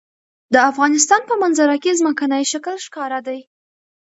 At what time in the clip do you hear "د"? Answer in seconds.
0.53-0.55